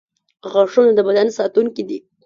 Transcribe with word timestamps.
•غاښونه 0.51 0.91
د 0.95 0.99
بدن 1.07 1.27
ساتونکي 1.37 1.83
دي. 1.89 1.97